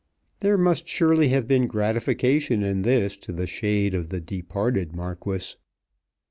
[0.39, 5.57] There must surely have been gratification in this to the shade of the departed Marquis.